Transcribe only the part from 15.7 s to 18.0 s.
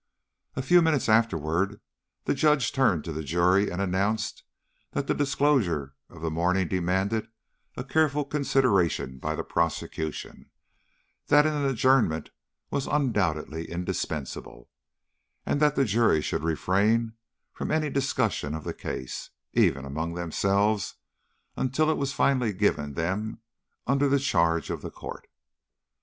the jury should refrain from any